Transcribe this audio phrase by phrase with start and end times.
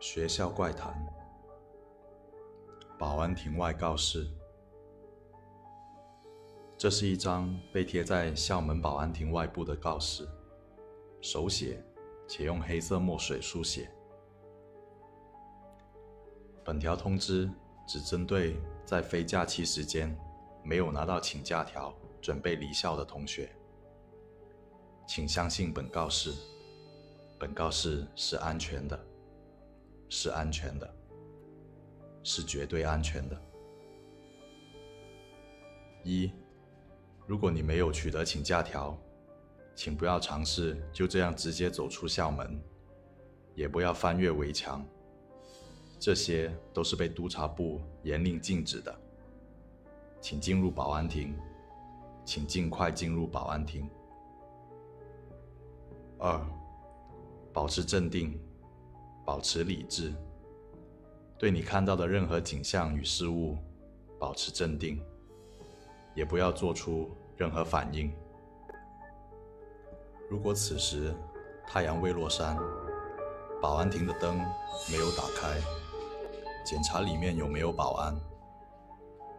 [0.00, 1.06] 学校怪谈：
[2.98, 4.26] 保安亭外告示。
[6.78, 10.26] 这是一张被贴在校门保安亭外部的告示，
[11.20, 11.84] 手写
[12.26, 13.90] 且用黑色墨水书写。
[16.64, 17.50] 本条通知
[17.86, 20.18] 只针对在非假期时间
[20.64, 23.54] 没有拿到请假条、准备离校的同学，
[25.06, 26.32] 请相信本告示。
[27.38, 28.98] 本告示是安全的。
[30.10, 30.94] 是安全的，
[32.22, 33.42] 是绝对安全的。
[36.02, 36.32] 一，
[37.26, 38.98] 如果你没有取得请假条，
[39.74, 42.60] 请不要尝试就这样直接走出校门，
[43.54, 44.84] 也不要翻越围墙，
[45.98, 48.94] 这些都是被督察部严令禁止的。
[50.20, 51.38] 请进入保安亭，
[52.24, 53.88] 请尽快进入保安亭。
[56.18, 56.44] 二，
[57.52, 58.38] 保持镇定。
[59.30, 60.12] 保持理智，
[61.38, 63.56] 对你看到的任何景象与事物
[64.18, 65.00] 保持镇定，
[66.16, 68.12] 也不要做出任何反应。
[70.28, 71.14] 如果此时
[71.64, 72.58] 太阳未落山，
[73.62, 74.36] 保安亭的灯
[74.90, 75.60] 没有打开，
[76.66, 78.20] 检查里面有没有保安。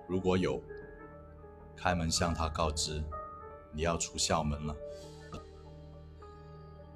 [0.08, 0.62] 如果有，
[1.76, 3.04] 开门向他告知
[3.74, 4.76] 你要出校门了。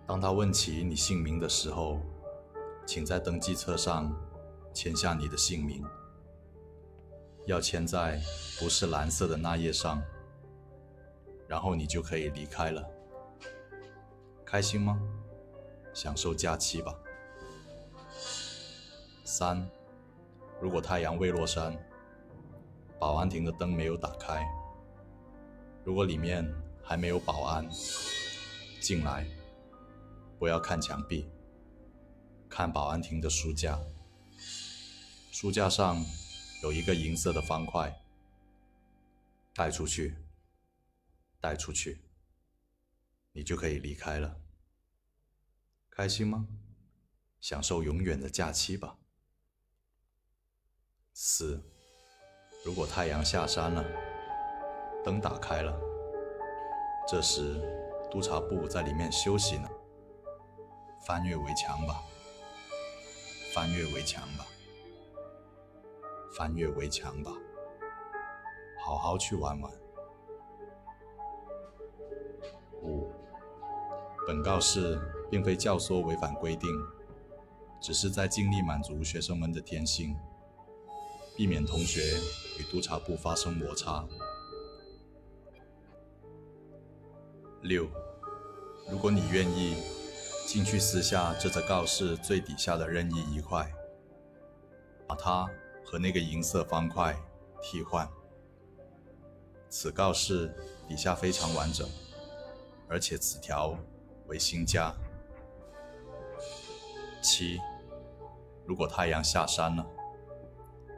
[0.08, 2.00] 当他问起你姓名的时候。
[2.86, 4.16] 请在登记册上
[4.74, 5.84] 签下你的姓名，
[7.46, 8.22] 要签在
[8.60, 10.02] 不是蓝色的那页上，
[11.48, 12.88] 然后你就可以离开了。
[14.46, 15.02] 开心吗？
[15.94, 16.94] 享受假期吧。
[19.24, 19.68] 三，
[20.62, 21.76] 如果太阳未落山，
[23.00, 24.46] 保安亭的灯没有打开，
[25.84, 26.50] 如果里面
[26.84, 27.68] 还没有保安
[28.80, 29.26] 进来，
[30.38, 31.28] 不要看墙壁。
[32.50, 33.80] 看保安亭的书架，
[35.32, 36.04] 书架上
[36.64, 38.02] 有一个银色的方块。
[39.58, 40.18] 带出去，
[41.40, 42.02] 带出去，
[43.32, 44.36] 你就可以离开了。
[45.90, 46.46] 开心吗？
[47.40, 48.98] 享受永远的假期吧。
[51.14, 51.64] 四，
[52.66, 53.86] 如果太阳下山了，
[55.06, 55.74] 灯打开了，
[57.08, 57.62] 这时
[58.12, 59.70] 督察部在里面休息呢。
[61.08, 62.04] 翻越围墙吧。
[63.56, 64.46] 翻越围墙吧，
[66.34, 67.32] 翻越围墙吧，
[68.84, 69.72] 好好去玩玩。
[72.84, 73.10] 五，
[74.28, 75.00] 本告示
[75.32, 76.70] 并非教唆违反规定，
[77.80, 80.14] 只是在尽力满足学生们的天性，
[81.38, 82.02] 避免同学
[82.60, 84.06] 与督察部发生摩擦。
[87.62, 87.88] 六，
[88.92, 89.95] 如果你愿意。
[90.46, 93.70] 进去撕下这则告示最底下的任意一块，
[95.08, 95.50] 把它
[95.84, 97.16] 和那个银色方块
[97.62, 98.08] 替换。
[99.70, 100.56] 此告示
[100.88, 101.90] 底下非常完整，
[102.88, 103.76] 而且此条
[104.28, 104.94] 为新加。
[107.22, 107.60] 七，
[108.66, 109.86] 如果太阳下山了，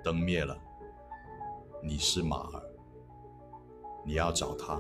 [0.04, 0.56] 灯灭了，
[1.82, 2.62] 你是马儿，
[4.06, 4.80] 你要找他。